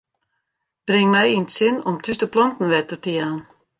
Bring 0.87 1.07
my 1.11 1.25
yn 1.35 1.45
it 1.49 1.55
sin 1.57 1.75
om 1.89 1.95
thús 2.03 2.19
de 2.21 2.27
planten 2.33 2.71
wetter 2.73 2.99
te 3.01 3.11
jaan. 3.17 3.39